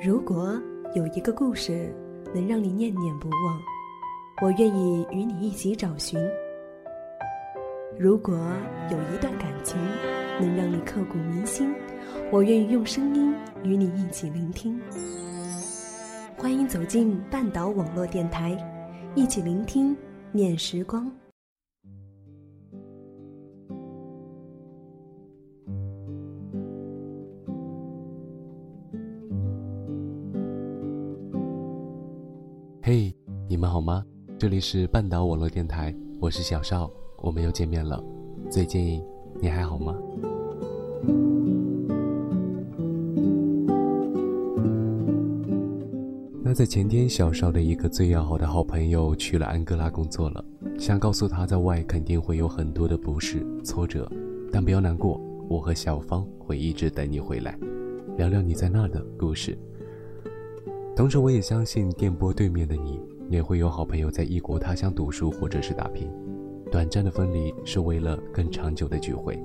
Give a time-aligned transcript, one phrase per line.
[0.00, 0.56] 如果
[0.94, 1.92] 有一个故事
[2.32, 3.60] 能让你念念不忘，
[4.40, 6.20] 我愿意与你一起找寻；
[7.98, 8.38] 如果
[8.92, 9.76] 有一段感情
[10.40, 11.74] 能让你刻骨铭心，
[12.30, 13.34] 我愿意用声音
[13.64, 14.80] 与你一起聆听。
[16.36, 18.56] 欢迎走进半岛网络电台，
[19.16, 19.96] 一起聆听
[20.30, 21.10] 念时光。
[34.38, 38.00] 这里是半岛网络电台，我是小邵，我们又见面了。
[38.48, 39.02] 最近
[39.40, 39.96] 你还好吗？
[46.40, 50.44] 那在前天，小邵的一个最要好的好朋友去了安哥拉工作了，
[50.78, 54.08] 想告诉他在外肯定会有很多的不适、挫折，
[54.52, 57.58] 但不要难过，我和小芳会一直等你回来，
[58.16, 59.58] 聊聊你在那儿的故事。
[60.94, 66.10] 同时，我也相信电波对面的你也会有好朋友在异国他乡读书或者是打拼。
[66.70, 69.38] 短暂的分离是为了更长久的聚会。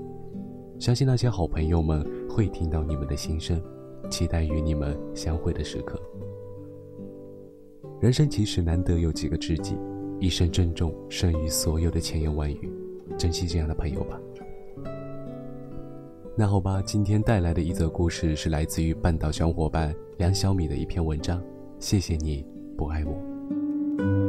[0.80, 3.62] 相信那些好朋友们会听到你们的心声，
[4.10, 5.98] 期待与你们相会的时刻。
[8.02, 9.78] 人生其实难得有几个知己，
[10.20, 12.70] 一生珍重胜于所有的千言万语，
[13.18, 14.20] 珍惜这样的朋友吧。
[16.36, 21.42] 那好吧，今天带来的一则故事是来自于半岛小伙伴梁小米的一篇文章。
[21.80, 22.46] 谢谢你
[22.76, 23.33] 不爱我。
[23.98, 24.23] thank you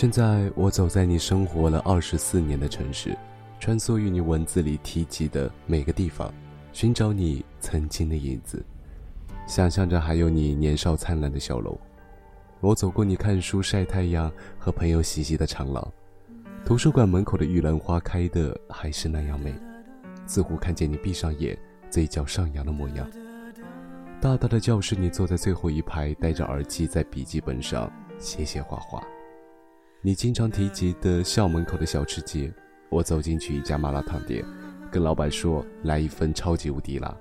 [0.00, 3.14] 现在我走在你生活了二十四年的城市，
[3.58, 6.32] 穿梭于你文字里提及的每个地方，
[6.72, 8.64] 寻找你曾经的影子，
[9.46, 11.78] 想象着还有你年少灿烂的笑容。
[12.60, 15.86] 我走过你看书、晒太阳和朋友嬉戏的长廊，
[16.64, 19.52] 图书馆门口的玉兰花开的还是那样美，
[20.26, 21.54] 似乎看见你闭上眼，
[21.90, 23.06] 嘴角上扬的模样。
[24.18, 29.06] 大大的教室，你坐在最后一排，戴着耳机在笔记本上写写画画。
[30.02, 32.50] 你经常提及的校门口的小吃街，
[32.88, 34.42] 我走进去一家麻辣烫店，
[34.90, 37.14] 跟老板说来一份超级无敌辣，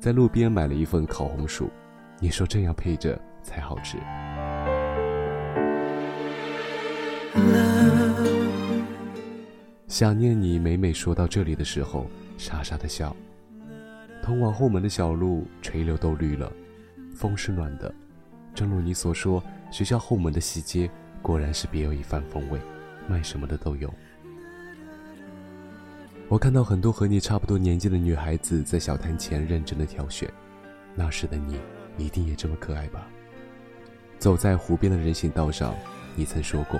[0.00, 1.68] 在路边买了一份烤红薯，
[2.20, 3.98] 你说这样配着才好吃。
[9.86, 12.06] 想念你，每每说到这里的时候，
[12.38, 13.14] 傻傻的笑。
[14.22, 16.50] 通往后门的小路垂柳都绿了，
[17.14, 17.94] 风是暖的，
[18.54, 20.90] 正如你所说，学校后门的西街。
[21.24, 22.60] 果然是别有一番风味，
[23.08, 23.90] 卖什么的都有。
[26.28, 30.30] 我看到很多和你差不多年纪的女孩子在小摊前认真的挑选，
[30.94, 31.58] 那时的你
[31.96, 33.06] 一定也这么可爱吧？
[34.18, 35.74] 走在湖边的人行道上，
[36.14, 36.78] 你曾说过，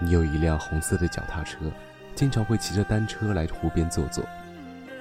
[0.00, 1.58] 你有一辆红色的脚踏车，
[2.14, 4.24] 经常会骑着单车来湖边坐坐。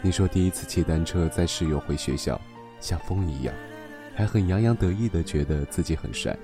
[0.02, 2.40] 你说第一次骑单车在室友回学校，
[2.82, 3.56] 像风一样，
[4.14, 6.38] 还很洋洋得意的觉得自己很帅。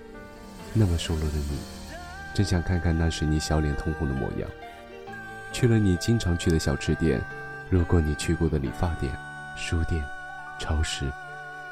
[0.73, 1.78] 那么瘦弱的你。
[2.33, 4.49] 真想看看那时你笑脸通红的模样。
[5.51, 7.19] 去了你经常去的小吃店，
[7.71, 9.11] 路过你去过的理发店、
[9.57, 10.03] 书店、
[10.59, 11.11] 超市、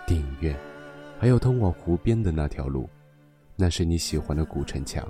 [0.06, 0.56] 电影院，
[1.20, 2.90] 还有通往湖边的那条路，
[3.56, 5.08] 那是你喜欢的古城墙。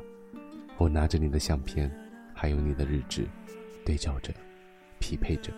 [0.77, 1.89] 我拿着你的相片，
[2.33, 3.25] 还有你的日志，
[3.85, 4.33] 对照着，
[4.99, 5.51] 匹配着。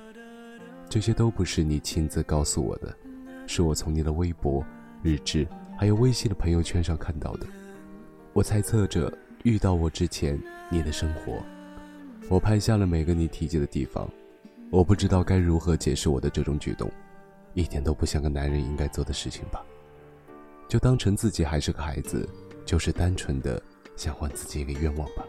[0.88, 2.96] 这些都不是你亲自告诉我的，
[3.48, 4.64] 是我从你的微博、
[5.02, 7.48] 日志还有微信的朋友圈上看到的。
[8.34, 9.12] 我猜测着。
[9.44, 10.38] 遇到我之前，
[10.70, 11.42] 你的生活，
[12.28, 14.10] 我拍下了每个你提及的地方。
[14.70, 16.92] 我不知道该如何解释我的这种举动，
[17.54, 19.64] 一点都不像个男人应该做的事情吧？
[20.68, 22.28] 就当成自己还是个孩子，
[22.66, 23.62] 就是单纯的
[23.96, 25.26] 想还自己一个愿望吧。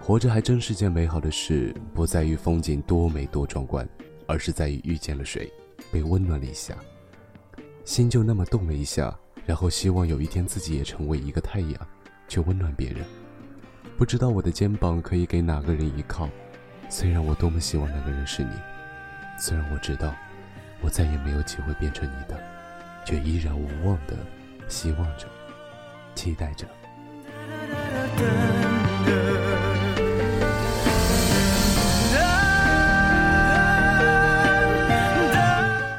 [0.00, 3.88] 活着还真是件美好的事，不在于风景多美多壮观，
[4.26, 5.48] 而是在于遇见了谁。
[5.92, 6.74] 被温暖了一下，
[7.84, 9.16] 心就那么动了一下，
[9.46, 11.88] 然后希望有一天自己也成为一个太阳，
[12.28, 13.04] 去温暖别人。
[13.96, 16.28] 不知道我的肩膀可以给哪个人依靠，
[16.88, 18.50] 虽然我多么希望那个人是你，
[19.38, 20.14] 虽然我知道
[20.80, 22.40] 我再也没有机会变成你的，
[23.04, 24.16] 却依然无望的
[24.68, 25.26] 希望着，
[26.14, 26.66] 期待着。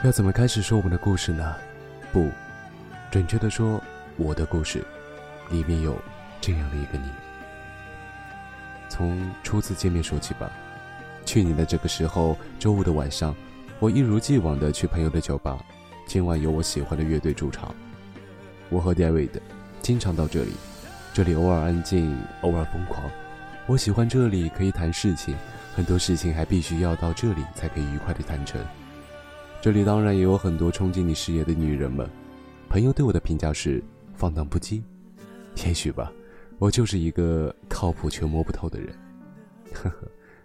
[0.03, 1.55] 要怎么开始说我们的故事呢？
[2.11, 2.31] 不，
[3.11, 3.79] 准确的说，
[4.17, 4.83] 我的故事
[5.51, 5.95] 里面有
[6.41, 7.03] 这样的一个你。
[8.89, 10.51] 从初次见面说起吧。
[11.23, 13.35] 去年的这个时候，周五的晚上，
[13.79, 15.55] 我一如既往的去朋友的酒吧。
[16.07, 17.73] 今晚有我喜欢的乐队驻场，
[18.69, 19.29] 我和 David
[19.83, 20.53] 经常到这里。
[21.13, 23.03] 这里偶尔安静，偶尔疯狂。
[23.67, 25.35] 我喜欢这里，可以谈事情，
[25.75, 28.59] 很多事情还必须要到这里才可以愉快的谈成。
[29.61, 32.09] 这里当然也有很多憧憬你事业的女人们。
[32.67, 33.83] 朋友对我的评价是
[34.15, 34.81] 放荡不羁，
[35.63, 36.11] 也许吧，
[36.57, 38.89] 我就是一个靠谱却摸不透的人。
[39.71, 39.95] 呵呵，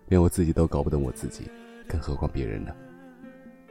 [0.08, 1.44] 连我自己都搞不懂我自己，
[1.88, 2.70] 更何况别人呢？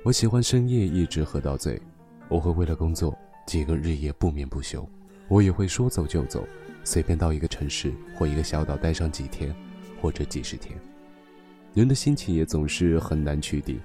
[0.01, 1.79] 我喜欢深夜一直喝到醉，
[2.27, 3.15] 我会为了工作
[3.45, 4.89] 几个日夜不眠不休，
[5.27, 6.43] 我也会说走就走。
[6.83, 9.55] 随便到一个城市或一个小岛待上几天，
[10.01, 10.75] 或者几十天，
[11.75, 13.79] 人的心情也总是很难确定。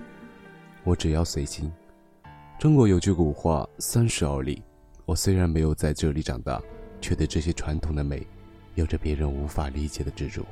[0.84, 1.70] 我只要随心。
[2.58, 4.62] 中国有句古话“三十而立”，
[5.06, 6.60] 我虽然没有在这里长大，
[7.00, 8.26] 却对这些传统的美，
[8.74, 10.44] 有着别人无法理解的执着。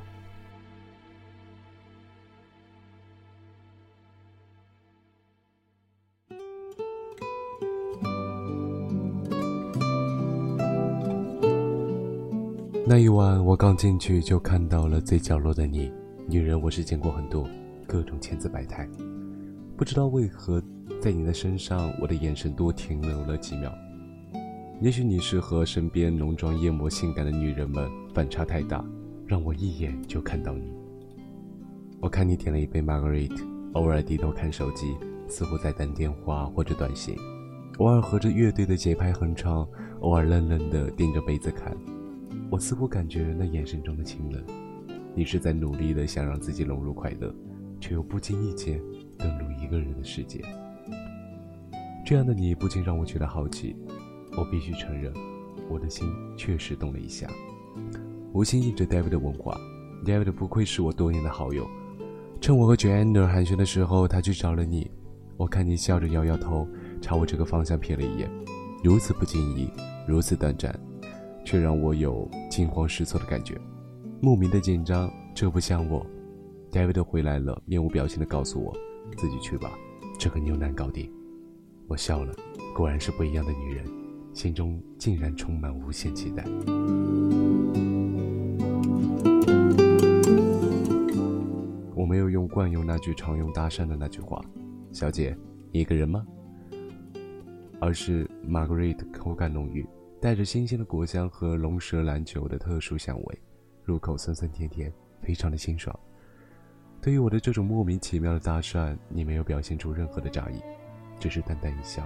[12.87, 15.93] 那一晚，我刚进去就看到了最角落的你。
[16.27, 17.47] 女人，我是见过很多，
[17.85, 18.89] 各种千姿百态。
[19.79, 20.61] 不知道为何，
[20.99, 23.73] 在你的身上，我的眼神多停留了几秒。
[24.81, 28.83] 也许你是和身边浓妆艳抹、性感的女人们反差太大，
[29.25, 30.69] 让我一眼就看到你。
[32.01, 33.31] 我看你点了一杯 Margaret，
[33.71, 34.97] 偶尔低头看手机，
[35.29, 37.15] 似乎在等电话或者短信；
[37.77, 39.65] 偶尔和着乐队的节拍哼唱，
[40.01, 41.73] 偶尔愣愣地盯着杯子看。
[42.51, 44.43] 我似乎感觉那眼神中的清冷，
[45.15, 47.33] 你是在努力的想让自己融入快乐，
[47.79, 48.77] 却又不经意间
[49.19, 50.41] 登陆一个人的世界。
[52.03, 53.75] 这样的你不禁让我觉得好奇。
[54.37, 55.13] 我必须承认，
[55.69, 57.27] 我的心确实动了一下。
[58.33, 59.55] 无心应着 David 的问话
[60.05, 61.67] ，David 不愧是我多年的好友。
[62.41, 64.89] 趁我和 Joanna 寒暄的时候，他去找了你。
[65.35, 66.67] 我看你笑着摇摇头，
[67.01, 68.29] 朝我这个方向瞥了一眼，
[68.83, 69.69] 如此不经意，
[70.07, 70.73] 如此短暂。
[71.45, 73.57] 却让我有惊慌失措的感觉，
[74.21, 75.11] 莫名的紧张。
[75.33, 76.05] 这不像我。
[76.71, 78.71] David 回来了，面无表情的告诉我
[79.17, 79.77] ：“自己去吧，
[80.17, 81.11] 这个牛难搞定。”
[81.87, 82.33] 我笑了，
[82.75, 83.85] 果然是不一样的女人，
[84.33, 86.43] 心中竟然充满无限期待。
[91.95, 94.39] 我没有用惯用那句常用搭讪的那句话
[94.93, 95.37] ：“小姐，
[95.71, 96.25] 一个人吗？”
[97.81, 99.85] 而是 Margaret 口感浓郁。
[100.21, 103.41] 带着新鲜的果香和龙舌兰酒的特殊香味，
[103.85, 104.91] 入口酸酸甜甜，
[105.21, 105.97] 非常的清爽。
[107.01, 110.61] 对于我的这种莫名其妙的搭讪，你没有表现出任何的诧异，
[111.17, 112.03] 只是淡淡一笑，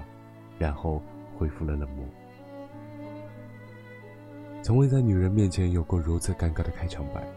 [0.60, 1.02] 然后
[1.36, 2.06] 恢复了冷漠。
[4.62, 7.28] 从未在女人面前有过如此尴尬的开场白，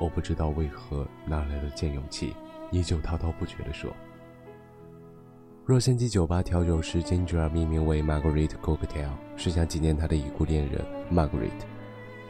[0.00, 2.34] 我不知道为何哪来的贱勇气，
[2.72, 3.90] 依旧滔滔不绝地说。
[5.66, 11.50] 洛杉矶酒吧调酒师 Ginger 命名为 Margaret Cocktail，是想纪念他的已故恋人 Margaret。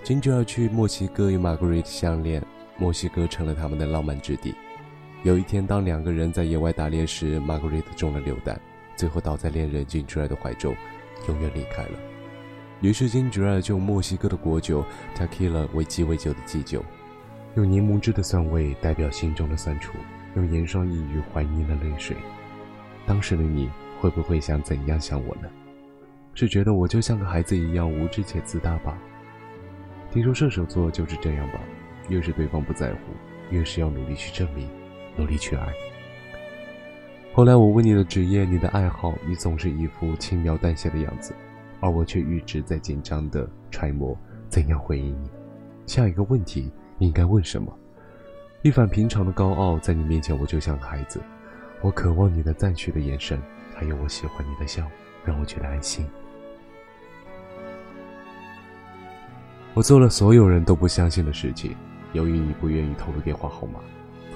[0.04, 2.44] Ginger 去墨西哥与 Margaret 相恋，
[2.78, 4.54] 墨西哥成了他们的浪漫之地。
[5.24, 8.58] 有一天，当两个人在野外打猎时，Margaret 中了榴弹，
[8.94, 10.74] 最后倒在恋人 Ginger 的怀中，
[11.28, 11.98] 永远离开了。
[12.80, 14.84] 于是 Ginger 就用墨西哥的果酒
[15.16, 16.84] Tequila 为鸡尾酒的基酒，
[17.56, 19.94] 用柠檬汁的酸味代表心中的酸楚，
[20.36, 22.16] 用盐霜抑郁怀念的泪水。
[23.04, 23.68] 当时的你
[24.00, 25.48] 会不会想怎样想我呢？
[26.34, 28.96] 是觉得我就像个孩子一样无知且自大吧？
[30.12, 31.58] 听说射手座就是这样吧？
[32.08, 32.98] 越是对方不在乎，
[33.50, 34.68] 越是要努力去证明，
[35.16, 35.66] 努力去爱。
[37.32, 41.32] 后来我问你的职业、你的爱好，你总是一副轻描淡写的样子，
[41.80, 45.30] 而我却一直在紧张的揣摩怎样回应你。
[45.86, 47.72] 下一个问题应该问什么？
[48.62, 51.20] 一反平常的高傲，在你面前我就像个孩子。
[51.80, 53.40] 我渴望你的赞许的眼神，
[53.72, 54.84] 还有我喜欢你的笑，
[55.24, 56.04] 让我觉得安心。
[59.74, 61.76] 我做了所有人都不相信的事情。
[62.12, 63.80] 由于你不愿意透露电话号码，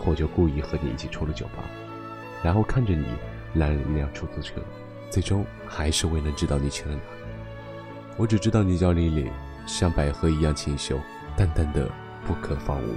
[0.04, 1.64] 我就故意和你一起出了酒吧，
[2.42, 3.06] 然后看着你
[3.54, 4.60] 拦了一辆出租车，
[5.10, 7.00] 最终还是未能知道你去了哪。
[8.16, 9.30] 我只知道你叫丽丽，
[9.66, 10.98] 像百合一样清秀，
[11.36, 11.90] 淡淡的
[12.26, 12.94] 不可方物。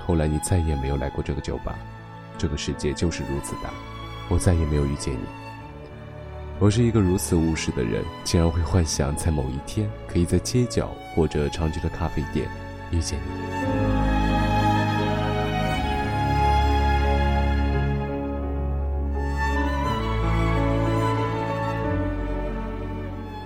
[0.00, 1.78] 后来你再也没有来过这个酒吧。
[2.36, 3.70] 这个世界就是如此大，
[4.28, 5.20] 我再也没有遇见你。
[6.58, 12.48] 我是一个如此务实的人，竟然会幻想在某一天可以在街角或者常去的咖啡店
[12.90, 13.63] 遇见你。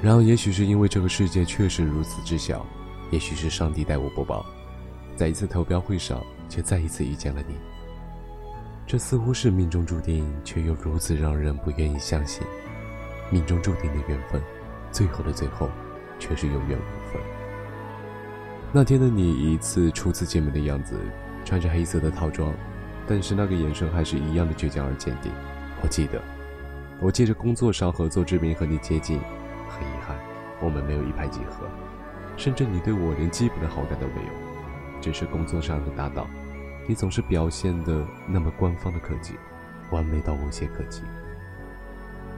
[0.09, 2.65] 然后，也许是因为这个世界确实如此之小，
[3.11, 4.43] 也许是上帝待我不薄，
[5.15, 7.57] 在一次投标会上，却再一次遇见了你。
[8.87, 12.43] 这似乎是命中注定，却又如此让人不愿意相信。
[13.29, 14.41] 命中注定的缘分，
[14.91, 15.69] 最后的最后，
[16.19, 17.21] 却是有缘无分。
[18.73, 20.99] 那天的你，一次初次见面的样子，
[21.45, 22.51] 穿着黑色的套装，
[23.07, 25.31] 但是那个眼神还是一样的倔强而坚定。
[25.83, 26.19] 我记得，
[26.99, 29.21] 我借着工作上合作之名和你接近。
[30.61, 31.67] 我们没有一拍即合，
[32.37, 36.29] 甚至你对我连基本的好感都没有，只是工作上的搭档，
[36.87, 39.35] 你总是表现的那么官方的客气，
[39.91, 41.03] 完美到无懈可击。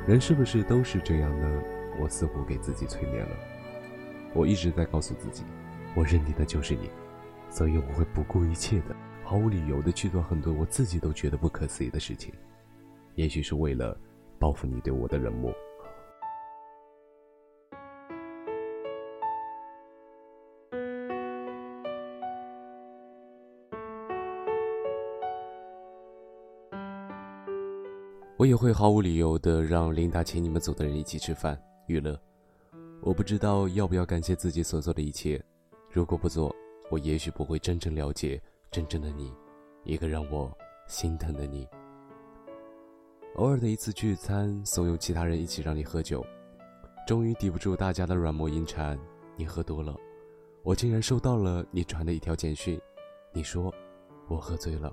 [0.07, 1.63] 人是不是都是这样呢？
[1.99, 3.37] 我似乎给自己催眠了，
[4.33, 5.43] 我一直在告诉自己，
[5.95, 6.89] 我认定的就是你，
[7.51, 12.33] 所以我会不顾一切的、毫无理由的去做很多我自己都觉得不可思议的事情，
[13.17, 13.95] 也许是为了
[14.39, 15.53] 报复你对我的冷漠。
[28.41, 32.19] 我也会毫无理由的让琳达请你们组的人一起吃饭娱乐。
[33.03, 35.39] 我不知道要不要感谢自己所做的一切，
[35.91, 36.51] 如果不做，
[36.89, 39.31] 我也许不会真正了解真正的你，
[39.85, 40.51] 一个让我
[40.87, 41.69] 心疼的你。
[43.35, 46.25] 偶尔的一次聚餐，怂恿其他人一起让你喝酒，
[47.07, 48.99] 终于抵不住大家的软磨硬缠，
[49.37, 49.95] 你喝多了，
[50.63, 52.81] 我竟然收到了你传的一条简讯，
[53.35, 53.71] 你说
[54.29, 54.91] 我喝醉了。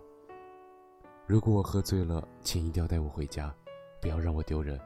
[1.27, 3.53] 如果我喝醉了，请一定要带我回家，
[3.99, 4.79] 不要让我丢人。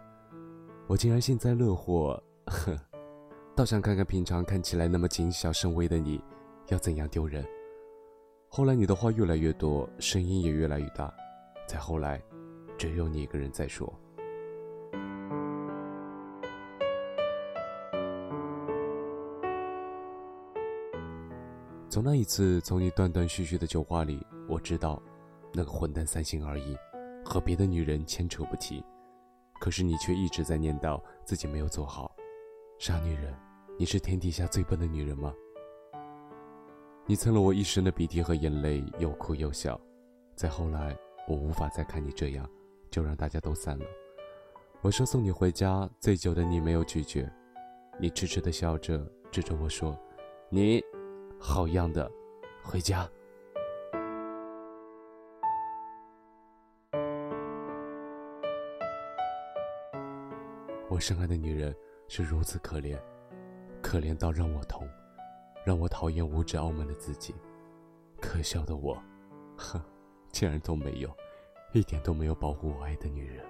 [0.88, 2.76] 我竟然幸灾乐祸，呵，
[3.56, 6.20] 倒想看看平常看起来那么谨小慎微的你，
[6.70, 7.46] 要怎样丢人。
[8.50, 11.14] 后来你的话越来越多，声音也越来越大，
[11.68, 12.20] 再后来，
[12.76, 13.94] 只有你一个人在说。
[21.88, 25.00] 从那一次，从你断断续续的酒话里，我知道。
[25.54, 26.78] 那个混蛋三心二意，
[27.26, 28.84] 和别的女人牵扯不齐，
[29.60, 32.16] 可是你却一直在念叨自己没有做好。
[32.80, 33.36] 傻女人，
[33.78, 35.34] 你是天底下最笨的女人吗？
[37.06, 39.80] 你蹭了我一身的鼻涕和眼泪，又哭又笑。
[40.36, 42.50] 再后来，我无法再看你这样，
[42.90, 43.86] 就让大家都散了。
[44.82, 47.32] 我说送你回家，醉酒的你没有拒绝，
[48.00, 49.96] 你痴痴的笑着，指着我说
[50.50, 50.82] ：“你，
[51.40, 52.10] 好样的，
[52.64, 53.08] 回家。”
[61.02, 61.76] 深爱的女人
[62.08, 62.96] 是如此可怜，
[63.82, 64.88] 可怜到让我痛，
[65.66, 67.34] 让我讨厌无知傲慢的自己。
[68.22, 69.02] 可笑的我，
[69.58, 69.82] 哼，
[70.32, 71.10] 竟然都没有，
[71.74, 73.44] 一点都没有保护我爱的女人。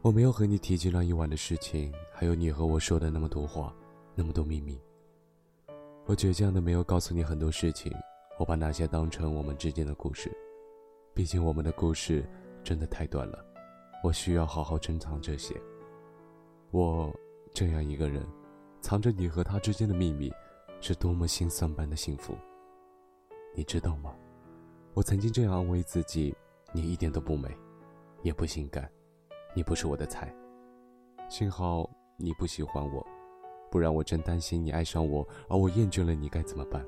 [0.00, 3.74] 我没有和你提及那一晚的事情，还有你和我说的那么多话，
[4.14, 4.80] 那么多秘密。
[6.06, 7.92] 我倔强的没有告诉你很多事情，
[8.38, 10.34] 我把那些当成我们之间的故事。
[11.12, 12.24] 毕竟我们的故事
[12.64, 13.44] 真的太短了。
[14.02, 15.54] 我需要好好珍藏这些。
[16.70, 17.12] 我
[17.54, 18.24] 这样一个人，
[18.80, 20.32] 藏着你和他之间的秘密，
[20.80, 22.36] 是多么心酸般的幸福。
[23.54, 24.14] 你知道吗？
[24.94, 26.34] 我曾经这样安慰自己：
[26.72, 27.48] 你一点都不美，
[28.22, 28.90] 也不性感，
[29.54, 30.34] 你不是我的菜。
[31.28, 33.04] 幸好你不喜欢我，
[33.70, 36.86] 不然我真担心你爱上我，而我厌倦了你该怎么办？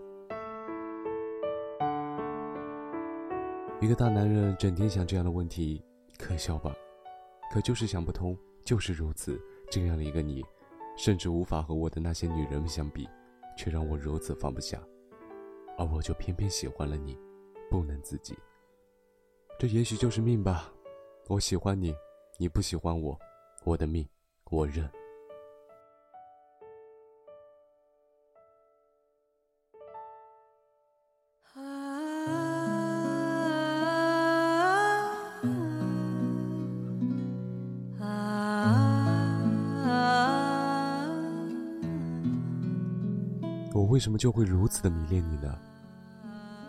[3.81, 5.83] 一个大男人整天想这样的问题，
[6.19, 6.75] 可笑吧？
[7.51, 9.41] 可就是想不通，就是如此。
[9.71, 10.45] 这样的一个你，
[10.97, 13.09] 甚至无法和我的那些女人们相比，
[13.57, 14.83] 却让我如此放不下，
[15.77, 17.19] 而我就偏偏喜欢了你，
[17.71, 18.35] 不能自己。
[19.59, 20.73] 这也许就是命吧。
[21.27, 21.95] 我喜欢你，
[22.39, 23.19] 你不喜欢我，
[23.65, 24.09] 我的命，
[24.51, 24.89] 我认。
[43.99, 45.59] 为什么就会如此的迷恋你呢？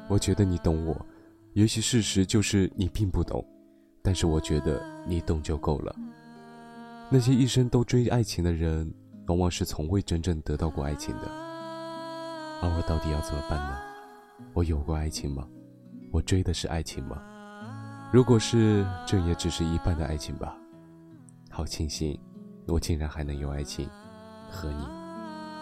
[0.07, 1.05] 我觉得你懂我，
[1.53, 3.45] 也许事实就是你并不懂，
[4.01, 5.95] 但是我觉得你懂就够了。
[7.07, 8.91] 那些一生都追爱情的人，
[9.27, 11.29] 往往是从未真正得到过爱情的。
[12.63, 13.77] 而我到底要怎么办呢？
[14.55, 15.47] 我有过爱情吗？
[16.11, 17.21] 我追的是爱情吗？
[18.11, 20.57] 如果是，这也只是一半的爱情吧。
[21.51, 22.19] 好庆幸，
[22.65, 23.87] 我竟然还能有爱情，
[24.49, 24.98] 和你，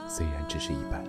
[0.08, 1.04] 虽然只是一半。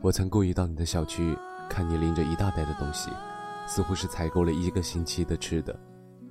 [0.00, 1.34] 我曾故意到你的小区，
[1.68, 3.10] 看你拎着一大袋的东西，
[3.66, 5.74] 似乎是采购了一个星期的吃的。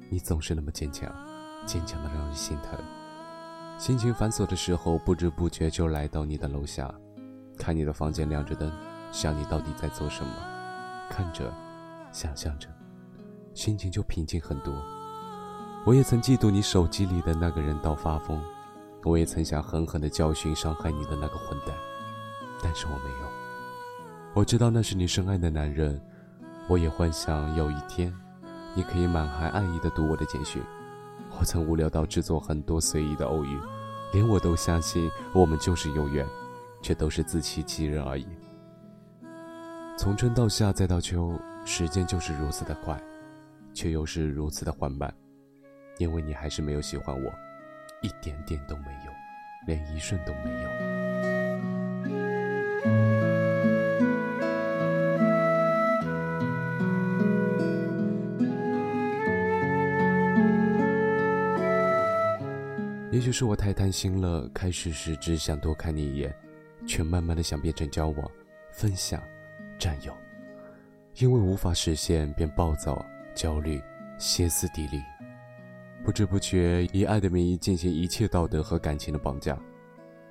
[0.10, 1.12] 你总是那么坚强，
[1.66, 2.78] 坚强的让人心疼。
[3.80, 6.94] 心情繁琐的时候，不知不觉就来到你的楼下，
[7.58, 8.72] 看你的房间亮着灯，
[9.12, 10.32] 想你到底在做什么，
[11.10, 11.52] 看着，
[12.12, 12.68] 想象着，
[13.54, 14.74] 心情就平静很多。
[15.86, 18.42] 我也曾嫉妒你手机里的那个人到发疯，
[19.04, 21.76] 我也曾想狠狠地教训伤害你的那个混蛋，
[22.62, 23.28] 但是我没有。
[24.34, 26.02] 我知道那是你深爱的男人，
[26.68, 28.14] 我也幻想有一天。
[28.76, 30.60] 你可以满含爱意的读我的简讯。
[31.38, 33.60] 我曾无聊到制作很多随意的偶遇，
[34.14, 36.26] 连我都相信我们就是有缘，
[36.82, 38.26] 却都是自欺欺人而已。
[39.96, 43.00] 从春到夏再到秋，时间就是如此的快，
[43.74, 45.14] 却又是如此的缓慢，
[45.98, 47.34] 因为你还是没有喜欢我，
[48.02, 49.12] 一点点都没有，
[49.68, 50.70] 连一瞬都没有。
[63.12, 66.36] 也许是我太贪心了，开始时只想多看你一眼，
[66.86, 68.32] 却慢慢的想变成交往、
[68.72, 69.22] 分享、
[69.78, 70.12] 占有，
[71.18, 73.82] 因为无法实现，便暴躁、焦虑、
[74.18, 75.02] 歇斯底里，
[76.04, 79.58] 不知不觉以爱的名义进行一切道德和感情的绑架。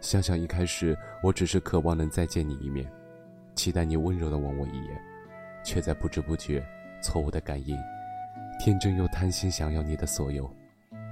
[0.01, 2.91] 想想一开始，我只是渴望能再见你一面，
[3.55, 5.01] 期待你温柔的望我一眼，
[5.65, 6.65] 却在不知不觉
[7.03, 7.77] 错误的感应，
[8.59, 10.53] 天真又贪心想要你的所有，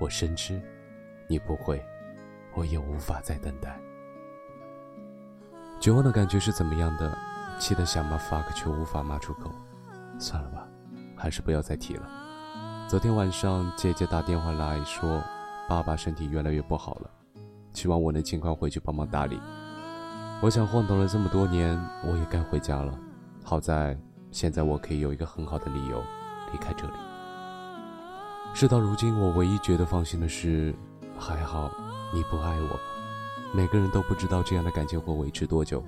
[0.01, 0.61] 我深知。
[1.29, 1.81] 你不会，
[2.55, 3.79] 我也无法再等待。
[5.81, 7.17] 绝望的感觉是怎么样的？
[7.61, 9.53] 气得想骂 fuck，却无法骂出口。
[10.19, 10.67] 算了吧，
[11.21, 12.09] 还是不要再提了。
[12.89, 15.23] 昨天晚上，姐姐打电话来说，
[15.69, 17.11] 爸爸身体越来越不好了，
[17.75, 19.39] 希望我能尽快回去帮忙打理。
[20.41, 22.99] 我想晃荡了这么多年，我也该回家了。
[23.45, 23.97] 好在
[24.31, 26.03] 现在我可以有一个很好的理由
[26.53, 26.93] 离开这里。
[28.55, 30.75] 事到如今，我唯一觉得放心的是。
[31.19, 31.71] 还好，
[32.15, 32.81] 你不爱我。
[33.53, 35.85] 每个人都不知道这样的感情会维持多久，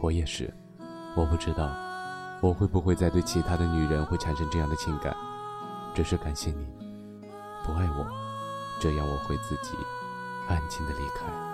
[0.00, 0.50] 我也是。
[1.14, 1.68] 我不知道，
[2.40, 5.14] 我会不会再对其他的女人会产生这样的情感。
[5.94, 6.66] 只是感谢你，
[7.64, 8.06] 不爱我，
[8.80, 9.76] 这样我会自己
[10.48, 11.53] 安静的离开。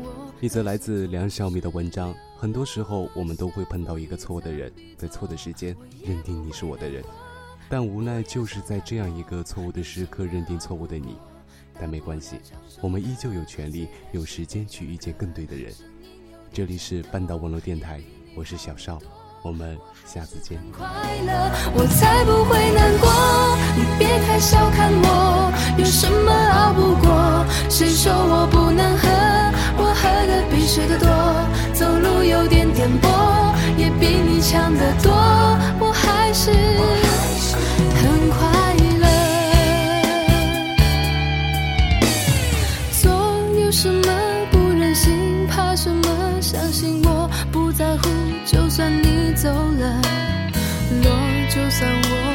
[0.41, 2.11] 一则来自梁小米的文章。
[2.35, 7.03] 很多时候，我们都会碰到一个错的人，在错的时间认定你是我的人，
[7.69, 11.15] 但无奈就是在这样一个错误的时刻认定错误的你。
[11.79, 12.37] 但没关系，
[12.81, 15.71] 我们依旧有权利、有时间去遇见更对的人。
[16.51, 18.01] 这里是半岛网络电台，
[18.35, 18.97] 我是小邵，
[19.43, 19.77] 我们
[20.07, 20.59] 下次见。
[20.75, 23.07] 快乐，我才不会难过。
[23.77, 27.45] 你别太小看我，有什么熬不过？
[27.69, 29.50] 谁说我不能喝？
[30.61, 31.07] 我喝的多。
[31.73, 35.11] 走路有点颠簸，也比你强得多，
[35.79, 36.51] 我还是
[37.95, 38.37] 很快
[38.99, 39.07] 乐。
[43.01, 43.11] 做
[43.59, 44.03] 有什么
[44.51, 46.01] 不忍心，怕什么？
[46.39, 48.09] 相信我不在乎，
[48.45, 50.01] 就算你走了，
[51.03, 51.11] 落
[51.49, 52.30] 就算我。